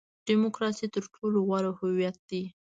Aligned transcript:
ډیموکراسي 0.27 0.87
تر 0.95 1.03
ټولو 1.13 1.37
غوره 1.47 1.71
هویت 1.79 2.17
دی. 2.29 2.43